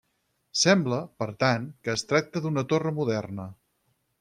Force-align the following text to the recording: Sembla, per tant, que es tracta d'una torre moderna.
Sembla, 0.61 1.01
per 1.23 1.27
tant, 1.43 1.67
que 1.85 1.95
es 1.95 2.05
tracta 2.13 2.43
d'una 2.47 2.65
torre 2.73 2.95
moderna. 3.01 3.49